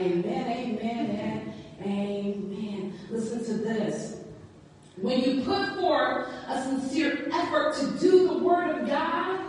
Amen, 0.00 0.46
amen, 0.48 1.54
and 1.80 1.90
amen. 1.90 2.94
Listen 3.10 3.44
to 3.44 3.52
this. 3.54 4.20
When 4.96 5.20
you 5.20 5.42
put 5.42 5.76
forth 5.76 6.28
a 6.48 6.62
sincere 6.62 7.28
effort 7.32 7.74
to 7.76 7.98
do 7.98 8.28
the 8.28 8.38
Word 8.38 8.80
of 8.80 8.86
God, 8.86 9.40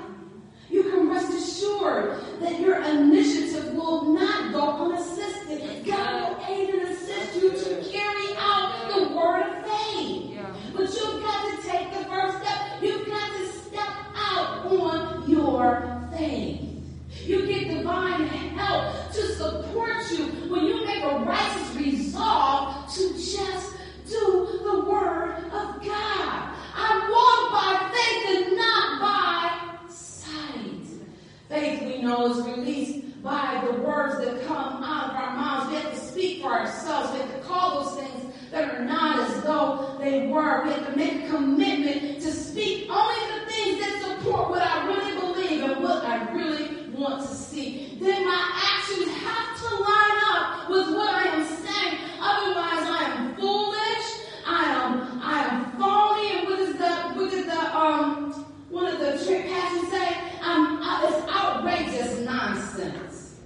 you 0.69 0.83
can 0.83 1.09
rest 1.09 1.33
assured 1.33 2.21
that 2.39 2.59
your 2.59 2.81
initiative 2.81 3.73
will 3.73 4.13
not 4.13 4.53
go 4.53 4.85
unassisted. 4.85 5.85
God 5.85 6.37
will 6.37 6.45
aid 6.47 6.69
and 6.69 6.81
assist 6.83 7.35
you 7.35 7.51
to 7.51 7.91
carry 7.91 8.35
out 8.37 8.93
the 8.93 9.13
Word 9.13 9.43
of 9.43 9.65
faith. 9.65 10.39
But 10.73 10.89
you've 10.89 11.21
got 11.21 11.61
to 11.61 11.67
take 11.67 11.91
the 11.97 12.05
first 12.05 12.37
step. 12.41 12.81
You've 12.81 13.07
got 13.07 13.37
to 13.37 13.47
step 13.47 13.89
out 14.15 14.65
on 14.67 15.29
your 15.29 16.07
faith. 16.17 16.61
You 17.25 17.45
get 17.45 17.67
divine 17.67 18.25
help 18.27 19.11
to 19.11 19.21
support 19.35 20.09
you 20.11 20.25
when 20.49 20.65
you 20.65 20.85
make 20.85 21.03
a 21.03 21.19
righteous 21.19 21.75
resolve 21.75 22.91
to 22.93 23.13
just 23.13 23.75
do 24.07 24.59
the 24.63 24.79
word 24.89 25.35
of 25.53 25.81
God. 25.83 26.55
I 26.73 27.07
walk 27.11 27.51
by 27.51 27.91
faith 27.93 28.47
and 28.47 28.57
not 28.57 28.99
by 28.99 29.93
sight. 29.93 30.87
Faith, 31.47 31.81
we 31.83 32.01
know, 32.01 32.31
is 32.31 32.45
released 32.45 33.21
by 33.23 33.63
the 33.65 33.79
words 33.81 34.17
that 34.17 34.45
come 34.47 34.83
out 34.83 35.11
of 35.11 35.15
our 35.15 35.35
mouths. 35.35 35.69
We 35.69 35.75
have 35.75 35.93
to 35.93 35.99
speak 35.99 36.41
for 36.41 36.51
ourselves. 36.51 37.13
We 37.13 37.19
have 37.19 37.35
to 37.35 37.47
call 37.47 37.83
those 37.83 37.99
things 37.99 38.33
that 38.51 38.73
are 38.73 38.83
not 38.83 39.19
as 39.19 39.43
though 39.43 39.97
they 39.99 40.27
were. 40.27 40.63
We 40.65 40.71
have 40.71 40.87
to 40.91 40.95
make 40.97 41.23
a 41.25 41.29
commitment 41.29 42.21
to 42.21 42.31
speak 42.31 42.89
only 42.89 43.39
the 43.39 43.51
things 43.51 43.79
that 43.79 44.01
support 44.01 44.49
what 44.49 44.61
I 44.61 44.87
really 44.87 45.19
believe 45.19 45.63
and 45.63 45.83
what 45.83 46.03
I 46.03 46.31
really 46.33 46.90
want 47.01 47.27
to 47.27 47.33
see. 47.33 47.97
Then 47.99 48.25
my 48.25 48.51
actions 48.53 49.07
have 49.17 49.59
to 49.59 49.75
line 49.75 50.19
up 50.33 50.69
with 50.69 50.95
what 50.95 51.09
I 51.09 51.23
am 51.29 51.45
saying. 51.45 51.97
Otherwise, 52.21 52.85
I 52.87 53.03
am 53.17 53.35
foolish. 53.35 54.07
I 54.45 54.65
am 54.65 55.19
I 55.23 55.39
am 55.49 55.71
phony. 55.79 56.37
And 56.37 56.47
what 56.49 56.59
is 56.59 56.77
the 56.77 56.91
what 57.15 57.31
did 57.31 57.47
the 57.47 57.75
um 57.75 58.31
one 58.69 58.85
of 58.85 58.99
the 58.99 59.25
trick 59.25 59.47
passages 59.49 59.89
say? 59.89 60.17
Um, 60.41 60.79
uh, 60.81 61.07
it's 61.07 61.27
outrageous 61.29 62.19
nonsense. 62.19 63.39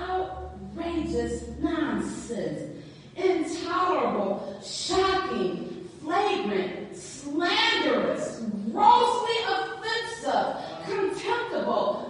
Outrageous 0.00 1.48
nonsense. 1.60 2.70
Intolerable, 3.16 4.60
shocking, 4.64 5.88
flagrant, 6.02 6.96
slanderous, 6.96 8.42
grossly 8.72 9.36
offensive, 9.46 10.56
contemptible, 10.84 12.04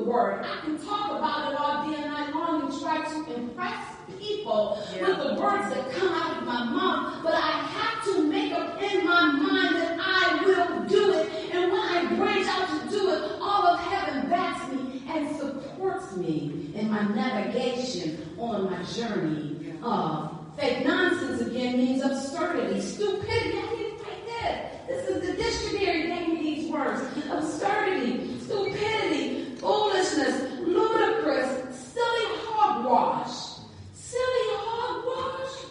the 0.00 0.04
word. 0.04 0.44
I 0.44 0.60
can 0.64 0.78
talk 0.78 1.18
about 1.18 1.52
it 1.52 1.58
all 1.60 1.90
day 1.90 1.96
and 2.02 2.12
night 2.12 2.34
long 2.34 2.62
and 2.70 2.80
try 2.80 3.02
to 3.04 3.34
impress 3.34 3.84
people 4.18 4.82
Yeah. 4.94 5.08
with 5.08 5.18
the 5.18 5.29
words 5.40 5.74
that 5.74 5.90
come 5.92 6.12
out 6.12 6.38
of 6.38 6.44
my 6.44 6.64
mouth, 6.64 7.22
but 7.22 7.34
I 7.34 7.50
have 7.50 8.04
to 8.04 8.22
make 8.28 8.52
up 8.52 8.80
in 8.82 9.04
my 9.04 9.32
mind 9.32 9.76
that 9.76 9.98
I 10.00 10.42
will 10.44 10.84
do 10.86 11.12
it. 11.14 11.30
And 11.52 11.72
when 11.72 11.80
I 11.80 12.14
branch 12.16 12.46
out 12.46 12.68
to 12.68 12.90
do 12.90 13.10
it, 13.10 13.32
all 13.40 13.66
of 13.66 13.80
heaven 13.80 14.28
backs 14.28 14.70
me 14.72 15.02
and 15.08 15.36
supports 15.36 16.16
me 16.16 16.70
in 16.74 16.90
my 16.90 17.02
navigation 17.08 18.34
on 18.38 18.70
my 18.70 18.82
journey 18.84 19.74
of 19.82 20.36
faith. 20.58 20.86
Nonsense 20.86 21.40
again 21.42 21.78
means 21.78 22.02
absurdity, 22.02 22.80
stupidity. 22.80 23.58
I 23.58 23.76
didn't 23.76 23.98
write 24.02 24.26
that. 24.42 24.86
This 24.88 25.08
is 25.08 25.26
the 25.26 25.32
dictionary 25.42 26.08
gave 26.08 26.28
me 26.28 26.42
these 26.42 26.70
words. 26.70 27.02
Absurdity, 27.30 28.38
stupidity, 28.40 29.54
foolishness, 29.56 30.50
ludicrous, 30.60 31.78
silly 31.78 32.26
hogwash. 32.44 33.58
Silly 33.94 34.46
hogwash. 34.58 35.64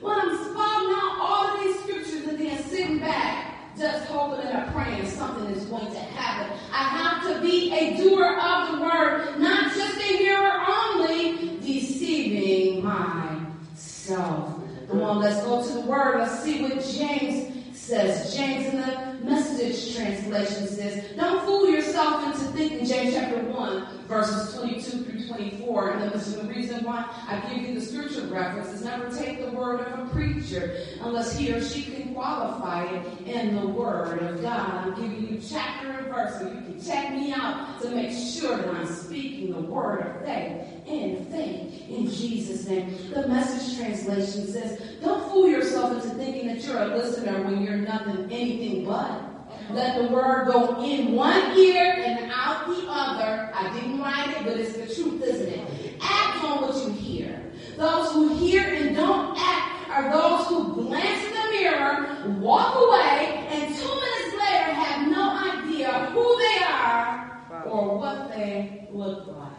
When 0.00 0.18
I'm 0.18 0.36
spouting 0.36 0.94
out 0.96 1.18
all 1.20 1.56
of 1.56 1.62
these 1.62 1.78
scriptures 1.80 2.28
and 2.28 2.38
then 2.38 2.62
sitting 2.64 2.98
back, 2.98 3.54
just 3.78 4.06
hoping 4.06 4.46
and 4.46 4.72
praying 4.72 5.08
something 5.08 5.46
is 5.54 5.64
going 5.66 5.92
to 5.92 5.98
happen. 5.98 6.58
I 6.72 6.82
have 6.82 7.22
to 7.34 7.40
be 7.40 7.72
a 7.72 7.96
doer 7.96 8.36
of 8.38 8.72
the 8.72 8.82
word, 8.82 9.38
not 9.38 9.72
just 9.74 9.96
a 9.98 10.02
hearer 10.02 10.60
only, 10.66 11.58
deceiving 11.58 12.84
myself. 12.84 14.60
Come 14.88 15.02
on, 15.02 15.20
let's 15.20 15.44
go 15.44 15.62
to 15.62 15.72
the 15.72 15.80
word. 15.80 16.20
Let's 16.20 16.33
see 16.44 16.62
what 16.62 16.84
James 16.84 17.76
says. 17.76 18.34
James 18.36 18.66
in 18.72 18.80
the 18.80 19.24
message 19.24 19.96
translation 19.96 20.68
says, 20.68 21.04
Don't 21.16 21.44
fool 21.44 21.68
yourself 21.70 22.24
into 22.26 22.52
thinking, 22.52 22.86
James 22.86 23.14
chapter 23.14 23.42
1, 23.42 23.86
verses 24.06 24.54
22 24.54 25.04
through 25.04 25.26
24. 25.26 25.90
And 25.90 26.12
the 26.12 26.44
reason 26.44 26.84
why 26.84 27.06
I 27.28 27.40
give 27.48 27.68
you 27.68 27.74
the 27.74 27.84
scripture 27.84 28.26
references. 28.26 28.84
Never 28.84 29.10
take 29.16 29.44
the 29.44 29.52
word 29.52 29.80
of 29.80 29.98
a 29.98 30.10
preacher 30.10 30.76
unless 31.00 31.36
he 31.36 31.52
or 31.52 31.62
she 31.62 31.82
can 31.82 32.14
qualify 32.14 32.84
it 32.84 33.26
in 33.26 33.56
the 33.56 33.66
word 33.66 34.22
of 34.22 34.42
God. 34.42 34.88
I'm 34.88 34.94
giving 34.94 35.28
you 35.28 35.40
chapter 35.46 35.90
and 35.90 36.06
verse 36.06 36.38
so 36.38 36.46
you 36.46 36.60
can 36.60 36.80
check 36.84 37.10
me 37.12 37.32
out 37.32 37.80
to 37.82 37.90
make 37.90 38.12
sure 38.12 38.56
that 38.56 38.68
I'm 38.68 38.86
speaking 38.86 39.52
the 39.52 39.60
word 39.60 40.00
of 40.00 40.24
faith 40.24 40.73
in 40.86 41.24
faith 41.26 41.74
in 41.88 42.10
Jesus' 42.10 42.66
name. 42.66 42.96
The 43.12 43.28
message 43.28 43.78
translation 43.78 44.46
says, 44.46 44.80
Don't 45.02 45.30
fool 45.30 45.48
yourself 45.48 45.92
into 45.92 46.14
thinking 46.16 46.48
that 46.48 46.64
you're 46.64 46.78
a 46.78 46.86
listener 46.86 47.42
when 47.42 47.62
you're 47.62 47.76
nothing, 47.76 48.28
anything 48.30 48.84
but. 48.84 49.22
Let 49.70 49.98
the 49.98 50.14
word 50.14 50.46
go 50.46 50.82
in 50.82 51.12
one 51.12 51.56
ear 51.56 51.94
and 51.96 52.30
out 52.32 52.66
the 52.66 52.86
other. 52.88 53.50
I 53.54 53.72
didn't 53.74 54.00
write 54.00 54.36
it, 54.36 54.44
but 54.44 54.58
it's 54.58 54.72
the 54.72 55.02
truth, 55.02 55.22
isn't 55.22 55.48
it? 55.48 55.94
Act 56.00 56.44
on 56.44 56.62
what 56.62 56.76
you 56.84 56.92
hear. 56.92 57.52
Those 57.76 58.12
who 58.12 58.34
hear 58.34 58.62
and 58.62 58.94
don't 58.94 59.36
act 59.38 59.88
are 59.90 60.10
those 60.10 60.46
who 60.48 60.74
glance 60.74 61.24
in 61.24 61.32
the 61.32 61.50
mirror, 61.50 62.38
walk 62.40 62.74
away, 62.76 63.46
and 63.48 63.74
two 63.74 63.94
minutes 63.94 64.34
later 64.34 64.72
have 64.74 65.08
no 65.08 65.62
idea 65.62 66.10
who 66.12 66.38
they 66.38 66.64
are 66.64 67.64
or 67.66 67.98
what 67.98 68.30
they 68.30 68.88
look 68.92 69.26
like. 69.28 69.54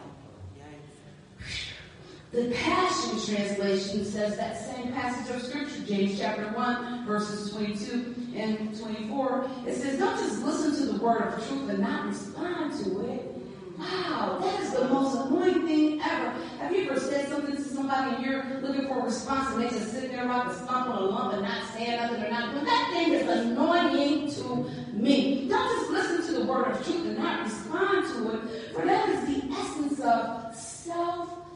The 2.36 2.50
Passion 2.50 3.34
Translation 3.34 4.04
says 4.04 4.36
that 4.36 4.60
same 4.60 4.92
passage 4.92 5.34
of 5.34 5.42
Scripture, 5.42 5.80
James 5.86 6.18
chapter 6.18 6.44
1, 6.48 7.06
verses 7.06 7.50
22 7.50 8.14
and 8.36 8.78
24. 8.78 9.50
It 9.66 9.74
says, 9.74 9.98
Don't 9.98 10.18
just 10.18 10.42
listen 10.42 10.76
to 10.86 10.92
the 10.92 11.02
word 11.02 11.22
of 11.22 11.48
truth 11.48 11.70
and 11.70 11.78
not 11.78 12.04
respond 12.04 12.74
to 12.84 13.10
it. 13.10 13.34
Wow, 13.78 14.38
that 14.42 14.60
is 14.60 14.70
the 14.70 14.86
most 14.86 15.16
annoying 15.16 15.66
thing 15.66 16.02
ever. 16.02 16.34
Have 16.58 16.76
you 16.76 16.90
ever 16.90 17.00
said 17.00 17.26
something 17.30 17.56
to 17.56 17.62
somebody 17.62 18.16
and 18.16 18.26
you're 18.26 18.44
looking 18.60 18.86
for 18.86 18.98
a 18.98 19.04
response 19.04 19.54
and 19.54 19.62
they 19.62 19.70
just 19.70 19.92
sit 19.92 20.12
there 20.12 20.26
like 20.26 20.46
a 20.46 20.54
stump 20.56 20.90
on 20.90 20.98
a 20.98 21.06
lump 21.06 21.32
and 21.32 21.42
not 21.42 21.66
say 21.72 21.96
nothing 21.96 22.22
or 22.22 22.28
not 22.28 22.52
doing 22.52 22.66
that 22.66 22.90
thing 22.92 23.14
is 23.14 23.26
annoying 23.30 24.30
to 24.30 24.70
me. 24.92 25.48
Don't 25.48 25.78
just 25.78 25.90
listen 25.90 26.34
to 26.34 26.40
the 26.40 26.44
word 26.44 26.66
of 26.66 26.84
truth 26.84 27.06
and 27.06 27.16
not 27.16 27.44
respond 27.44 28.06
to 28.08 28.34
it, 28.34 28.74
for 28.74 28.84
that 28.84 29.08
is 29.08 29.24
the 29.24 29.50
essence 29.54 30.00
of 30.00 30.54
self 30.54 31.46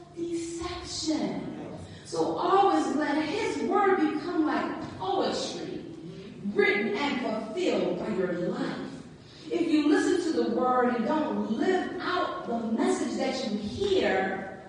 So 2.04 2.36
always 2.36 2.96
let 2.96 3.24
his 3.24 3.62
word 3.68 3.96
become 3.98 4.44
like 4.44 4.98
poetry, 4.98 5.84
written 6.52 6.96
and 6.96 7.20
fulfilled 7.20 8.00
by 8.00 8.08
your 8.16 8.32
life. 8.48 8.76
If 9.50 9.68
you 9.68 9.88
listen 9.88 10.32
to 10.32 10.42
the 10.42 10.50
word 10.50 10.96
and 10.96 11.06
don't 11.06 11.52
live 11.52 11.92
out 12.00 12.46
the 12.48 12.58
message 12.72 13.16
that 13.18 13.50
you 13.50 13.58
hear, 13.58 14.62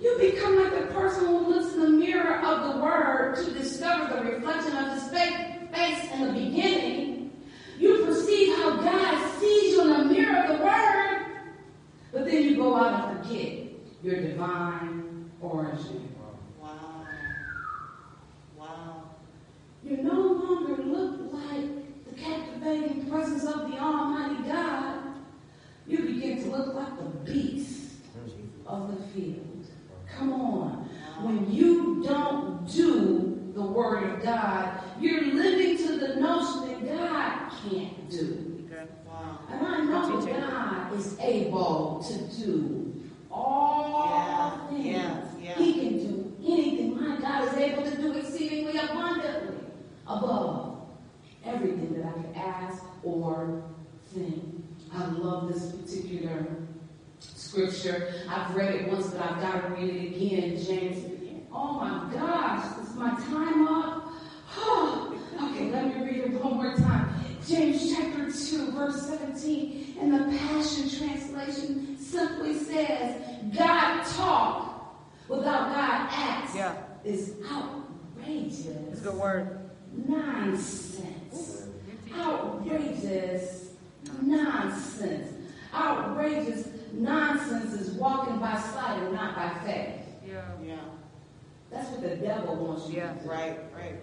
you 0.00 0.16
become 0.18 0.56
like 0.56 0.74
the 0.74 0.92
person 0.92 1.26
who 1.26 1.38
looks 1.38 1.74
in 1.74 1.80
the 1.80 1.88
mirror 1.88 2.40
of 2.40 2.74
the 2.74 2.80
word 2.80 3.36
to 3.44 3.50
discover 3.52 4.14
the 4.14 4.30
reflection 4.30 4.76
of 4.76 4.94
his 4.94 5.08
face 5.08 6.12
in 6.12 6.26
the 6.26 6.32
beginning. 6.32 7.32
You 7.78 8.04
perceive 8.04 8.56
how 8.56 8.76
God 8.76 9.38
sees 9.38 9.72
you 9.72 9.82
in 9.82 9.88
the 9.98 10.04
mirror 10.04 10.44
of 10.44 10.58
the 10.58 10.64
word, 10.64 11.26
but 12.12 12.24
then 12.26 12.42
you 12.42 12.56
go 12.56 12.76
out 12.76 13.10
and 13.10 13.24
forget 13.24 13.68
your 14.02 14.20
divine 14.20 15.07
origin. 15.40 16.14
Wow. 16.60 17.06
Wow. 18.58 19.02
You 19.84 19.98
no 19.98 20.12
longer 20.20 20.82
look 20.82 21.32
like 21.32 22.04
the 22.06 22.14
captivating 22.20 23.08
presence 23.10 23.44
of 23.44 23.70
the 23.70 23.78
Almighty 23.78 24.48
God. 24.48 25.00
You 25.86 25.98
begin 25.98 26.42
to 26.42 26.50
look 26.50 26.74
like 26.74 26.96
the 26.98 27.32
beast 27.32 27.92
of 28.66 28.94
the 28.94 29.02
field. 29.08 29.66
Come 30.16 30.32
on. 30.32 30.88
When 31.22 31.50
you 31.52 32.02
don't 32.04 32.66
do 32.70 33.50
the 33.54 33.62
word 33.62 34.04
of 34.04 34.22
God, 34.22 34.80
you're 35.00 35.22
living 35.22 35.76
to 35.78 35.96
the 35.98 36.16
notion 36.20 36.84
that 36.84 36.96
God 36.98 37.52
can't 37.70 38.10
do. 38.10 38.66
Wow. 39.06 39.38
And 39.50 39.66
I 39.66 39.84
know 39.84 40.20
God 40.20 40.92
is 40.94 41.18
able 41.18 42.04
to 42.06 42.44
do 42.44 43.02
all 43.30 44.08
Yeah, 44.10 44.60
things. 44.68 44.86
yeah, 44.86 45.24
yeah. 45.42 45.54
He 45.56 45.72
can 45.74 45.98
do 45.98 46.36
anything. 46.46 47.00
My 47.00 47.16
God 47.20 47.48
is 47.48 47.54
able 47.54 47.82
to 47.84 47.96
do 47.96 48.12
exceedingly 48.12 48.78
abundantly 48.78 49.56
above 50.06 50.86
everything 51.44 51.94
that 51.94 52.06
I 52.06 52.12
could 52.12 52.36
ask 52.36 52.84
or 53.02 53.62
think. 54.14 54.44
I 54.94 55.07
love 55.18 55.52
this 55.52 55.72
particular 55.72 56.46
scripture. 57.18 58.12
I've 58.28 58.54
read 58.54 58.74
it 58.74 58.88
once, 58.88 59.08
but 59.08 59.20
I've 59.22 59.40
got 59.40 59.62
to 59.62 59.68
read 59.74 59.94
it 59.94 60.16
again. 60.16 60.64
James. 60.64 61.04
Oh 61.52 61.80
my 61.80 62.12
gosh, 62.14 62.78
is 62.86 62.94
my 62.94 63.10
time 63.10 63.66
up? 63.66 64.12
okay, 65.42 65.70
let 65.70 65.86
me 65.96 66.04
read 66.04 66.16
it 66.24 66.44
one 66.44 66.56
more 66.56 66.76
time. 66.76 67.08
James 67.46 67.94
chapter 67.94 68.30
2, 68.30 68.72
verse 68.72 69.06
17, 69.06 69.96
in 70.00 70.10
the 70.12 70.36
Passion 70.38 70.88
Translation 70.90 71.96
simply 71.98 72.54
says, 72.58 73.22
God 73.56 74.04
talk 74.04 75.00
without 75.28 75.72
God 75.72 76.08
act 76.10 76.54
Yeah. 76.54 76.76
is 77.04 77.34
outrageous. 77.50 78.66
It's 78.66 79.00
a 79.00 79.04
good 79.04 79.14
word. 79.14 79.70
Nonsense. 80.06 81.68
Outrageous 82.14 83.67
nonsense. 84.22 85.32
Outrageous 85.74 86.68
nonsense 86.92 87.74
is 87.74 87.90
walking 87.94 88.38
by 88.38 88.58
sight 88.60 89.02
and 89.02 89.12
not 89.12 89.34
by 89.36 89.50
faith. 89.64 90.04
Yeah. 90.26 90.42
Yeah. 90.64 90.76
That's 91.70 91.88
what 91.90 92.02
the 92.02 92.16
devil 92.16 92.56
wants 92.56 92.88
you 92.88 92.96
Yeah. 92.98 93.12
to 93.12 93.22
do. 93.22 93.28
Right. 93.30 93.58
Right. 93.76 93.94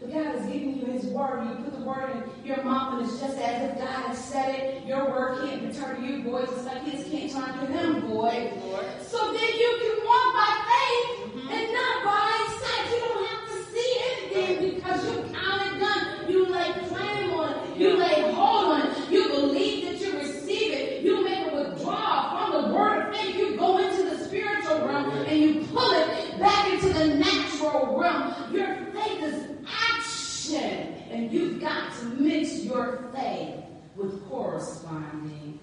But 0.00 0.12
God 0.12 0.34
is 0.36 0.46
giving 0.46 0.78
you 0.78 0.86
His 0.92 1.06
word. 1.06 1.44
You 1.48 1.64
put 1.64 1.72
the 1.76 1.84
word 1.84 2.10
in 2.10 2.46
your 2.46 2.62
mouth, 2.62 2.94
and 3.00 3.08
it's 3.08 3.18
just 3.20 3.36
as 3.38 3.70
if 3.72 3.78
God 3.78 3.88
has 4.06 4.16
said 4.18 4.54
it. 4.54 4.86
Your 4.86 5.06
word 5.10 5.44
can't 5.44 5.62
return 5.64 6.00
to 6.00 6.06
you, 6.06 6.22
boy, 6.22 6.42
just 6.46 6.64
like 6.66 6.84
His 6.84 7.04
can't 7.10 7.32
turn 7.32 7.58
to 7.58 7.66
Him, 7.66 8.00
boy. 8.08 8.52
Lord. 8.64 8.84
So 9.02 9.32
then 9.32 9.50
you 9.58 9.70
can 9.82 10.06
walk 10.06 10.34
by 10.34 10.52
faith 10.70 11.50
and 11.50 11.72
not 11.72 12.04
by 12.04 12.56
sight. 12.60 12.90
You 12.92 12.98
don't 13.00 13.26
have 13.26 13.48
to 13.48 13.72
see 13.72 13.90
anything 14.12 14.74
because 14.76 15.04
you 15.04 15.22
count 15.34 15.62
it 15.66 15.80
done. 15.80 16.30
You 16.30 16.46
lay 16.46 16.72
claim 16.88 17.30
on 17.32 17.54
it. 17.70 17.76
You 17.76 17.96
lay 17.96 18.30
hold 18.32 18.66
on 18.74 18.86
it. 18.86 19.10
You 19.10 19.28
believe 19.30 19.84
that 19.86 20.00
you 20.00 20.16
receive 20.16 20.72
it. 20.74 21.02
You 21.02 21.24
make 21.24 21.50
a 21.52 21.56
withdrawal 21.56 22.52
from 22.52 22.62
the 22.70 22.74
word 22.76 23.08
of 23.08 23.16
faith. 23.16 23.34
You 23.36 23.56
go 23.56 23.78
into 23.78 24.04
the 24.10 24.24
spiritual 24.24 24.86
realm 24.86 25.10
and 25.10 25.40
you 25.40 25.66
pull 25.72 25.90
it 25.90 26.38
back 26.38 26.72
into 26.72 26.92
the 26.92 27.06
natural 27.16 27.98
realm. 27.98 28.32
Your 28.54 28.76
faith 28.92 29.22
is 29.24 29.44
action. 29.66 30.94
And 31.10 31.30
you've 31.32 31.60
got 31.60 31.92
to 31.98 32.04
mix 32.20 32.64
your 32.64 33.10
faith 33.14 33.54
with 33.96 34.22
corresponding 34.30 35.58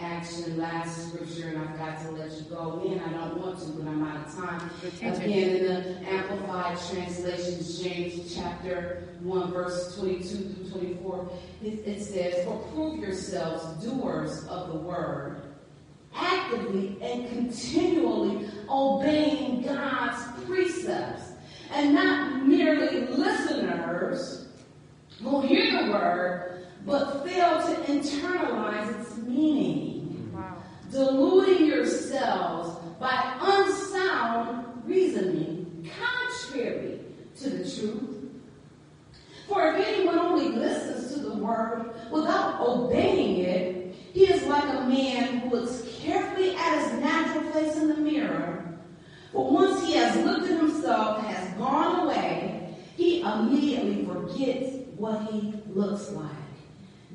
action. 0.00 0.47
Last 0.58 1.10
scripture, 1.10 1.50
and 1.50 1.58
I've 1.58 1.78
got 1.78 2.02
to 2.02 2.10
let 2.10 2.32
you 2.32 2.42
go 2.50 2.82
in. 2.84 2.98
I 2.98 3.12
don't 3.12 3.40
want 3.40 3.60
to, 3.60 3.66
but 3.66 3.86
I'm 3.86 4.02
out 4.02 4.26
of 4.26 4.34
time. 4.34 4.70
Again, 5.00 5.56
in 5.56 5.64
the 5.64 6.10
Amplified 6.10 6.76
Translation, 6.90 7.84
James 7.84 8.34
chapter 8.34 9.04
1, 9.20 9.52
verse 9.52 9.96
22 9.96 10.24
through 10.24 10.80
24, 10.80 11.30
it, 11.62 11.66
it 11.86 12.02
says, 12.02 12.44
For 12.44 12.58
prove 12.72 12.98
yourselves 12.98 13.84
doers 13.84 14.48
of 14.48 14.72
the 14.72 14.78
word 14.80 15.42
actively 16.12 16.98
and 17.02 17.28
continually 17.28 18.50
obeying 18.68 19.62
God's 19.62 20.44
precepts 20.44 21.34
and 21.72 21.94
not 21.94 22.44
merely 22.44 23.06
listeners 23.06 24.48
who 25.22 25.40
hear 25.42 25.84
the 25.84 25.92
word 25.92 26.66
but 26.84 27.26
fail 27.26 27.60
to 27.60 27.74
internalize 27.92 29.00
its 29.00 29.16
meaning, 29.18 29.97
deluding 30.90 31.66
yourselves 31.66 32.78
by 32.98 33.36
unsound 33.40 34.82
reasoning 34.84 35.90
contrary 35.98 37.00
to 37.36 37.50
the 37.50 37.58
truth. 37.58 38.30
For 39.46 39.72
if 39.72 39.86
anyone 39.86 40.18
only 40.18 40.50
listens 40.50 41.14
to 41.14 41.20
the 41.20 41.36
word 41.36 41.92
without 42.10 42.60
obeying 42.60 43.44
it, 43.44 43.94
he 44.12 44.24
is 44.26 44.42
like 44.44 44.64
a 44.64 44.86
man 44.86 45.38
who 45.38 45.50
looks 45.50 45.82
carefully 46.00 46.54
at 46.54 46.82
his 46.82 47.00
natural 47.00 47.44
face 47.52 47.76
in 47.76 47.88
the 47.88 47.96
mirror. 47.96 48.78
But 49.32 49.52
once 49.52 49.86
he 49.86 49.94
has 49.94 50.16
looked 50.24 50.50
at 50.50 50.58
himself 50.58 51.18
and 51.18 51.26
has 51.28 51.56
gone 51.58 52.06
away, 52.06 52.76
he 52.96 53.20
immediately 53.20 54.04
forgets 54.04 54.76
what 54.96 55.30
he 55.30 55.54
looks 55.68 56.10
like. 56.10 56.47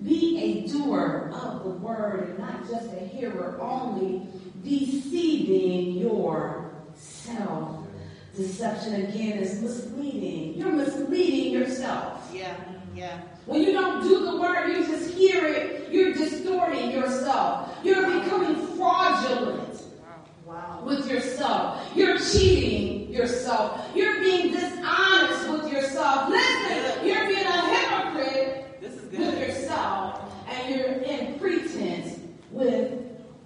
Be 0.03 0.37
a 0.41 0.67
doer 0.67 1.31
of 1.33 1.63
the 1.63 1.69
word 1.69 2.29
and 2.29 2.39
not 2.39 2.67
just 2.69 2.91
a 2.93 2.99
hearer 2.99 3.57
only, 3.61 4.27
deceiving 4.63 5.95
yourself. 5.95 7.79
Deception 8.35 8.95
again 9.05 9.37
is 9.37 9.61
misleading. 9.61 10.55
You're 10.55 10.71
misleading 10.71 11.53
yourself. 11.53 12.29
Yeah. 12.33 12.55
Yeah. 12.95 13.21
When 13.45 13.61
you 13.61 13.71
don't 13.73 14.01
do 14.03 14.25
the 14.25 14.37
word, 14.41 14.67
you 14.69 14.85
just 14.85 15.13
hear 15.13 15.45
it, 15.45 15.91
you're 15.91 16.13
distorting 16.13 16.91
yourself. 16.91 17.75
You're 17.83 18.05
becoming 18.21 18.55
fraudulent 18.77 19.81
Wow. 20.45 20.83
with 20.85 21.09
yourself. 21.09 21.81
You're 21.95 22.17
cheating 22.19 23.11
yourself. 23.11 23.89
You're 23.95 24.19
being 24.21 24.51
dishonest 24.51 25.49
with 25.49 25.71
yourself. 25.71 26.29
Listen, 26.29 26.52
and 30.63 31.04
in 31.04 31.39
pretense 31.39 32.19
with 32.52 33.02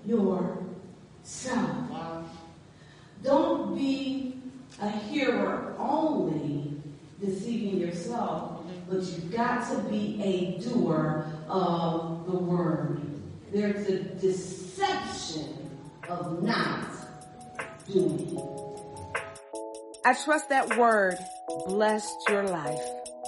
yourself. 0.06 1.69
Wow. 1.89 2.25
Don't 3.23 3.75
be 3.75 4.39
a 4.82 4.89
hearer 4.89 5.75
only, 5.80 6.73
deceiving 7.19 7.80
yourself, 7.80 8.62
but 8.89 9.01
you've 9.01 9.32
got 9.32 9.67
to 9.71 9.80
be 9.89 10.21
a 10.23 10.62
doer 10.62 11.25
of 11.49 12.25
the 12.25 12.38
word. 12.38 13.01
There's 13.51 13.88
a 13.88 13.99
deception 13.99 15.69
of 16.08 16.43
not 16.43 16.86
doing. 17.88 18.39
I 20.06 20.13
trust 20.23 20.49
that 20.49 20.77
word 20.77 21.17
blessed 21.67 22.15
your 22.30 22.43
life. 22.43 22.82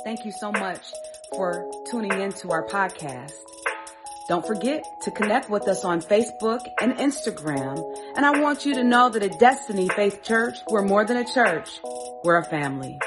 Thank 0.04 0.24
you 0.24 0.32
so 0.40 0.52
much 0.52 0.82
for 1.36 1.70
tuning 1.90 2.22
into 2.22 2.52
our 2.52 2.66
podcast. 2.68 3.49
Don't 4.30 4.46
forget 4.46 4.84
to 5.02 5.10
connect 5.10 5.50
with 5.50 5.68
us 5.68 5.84
on 5.84 6.02
Facebook 6.02 6.60
and 6.80 6.94
Instagram. 6.98 7.84
And 8.16 8.24
I 8.24 8.40
want 8.40 8.64
you 8.64 8.76
to 8.76 8.84
know 8.84 9.10
that 9.10 9.24
at 9.24 9.40
Destiny 9.40 9.90
Faith 9.90 10.22
Church, 10.22 10.60
we're 10.70 10.84
more 10.84 11.04
than 11.04 11.18
a 11.18 11.26
church. 11.26 11.68
We're 12.24 12.38
a 12.38 12.46
family. 12.46 13.00